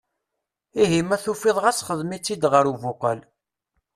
[0.81, 3.19] Ihi ma tufiḍ ɣas xdem-itt-id ɣer ubuqal.